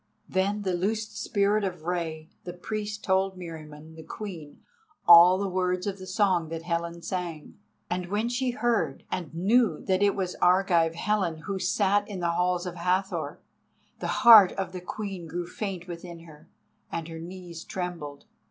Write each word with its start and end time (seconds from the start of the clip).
Then 0.27 0.63
the 0.63 0.73
loosed 0.73 1.15
Spirit 1.15 1.63
of 1.63 1.83
Rei 1.83 2.31
the 2.43 2.53
Priest 2.55 3.03
told 3.03 3.37
Meriamun 3.37 3.93
the 3.95 4.01
Queen 4.01 4.63
all 5.07 5.37
the 5.37 5.47
words 5.47 5.85
of 5.85 5.99
the 5.99 6.07
song 6.07 6.49
that 6.49 6.63
Helen 6.63 7.03
sang. 7.03 7.59
And 7.87 8.07
when 8.07 8.27
she 8.27 8.49
heard 8.49 9.03
and 9.11 9.31
knew 9.31 9.79
that 9.85 10.01
it 10.01 10.15
was 10.15 10.33
Argive 10.41 10.95
Helen 10.95 11.41
who 11.41 11.59
sat 11.59 12.07
in 12.09 12.19
the 12.19 12.31
halls 12.31 12.65
of 12.65 12.77
Hathor, 12.77 13.41
the 13.99 14.07
heart 14.25 14.51
of 14.53 14.71
the 14.71 14.81
Queen 14.81 15.27
grew 15.27 15.45
faint 15.45 15.87
within 15.87 16.21
her, 16.21 16.49
and 16.91 17.07
her 17.07 17.19
knees 17.19 17.63
trembled. 17.63 18.25